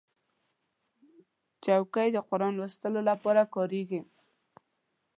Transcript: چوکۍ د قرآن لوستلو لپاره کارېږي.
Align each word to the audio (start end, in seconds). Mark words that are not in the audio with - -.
چوکۍ 1.63 2.07
د 2.13 2.17
قرآن 2.29 2.53
لوستلو 2.59 3.01
لپاره 3.09 3.41
کارېږي. 3.53 4.01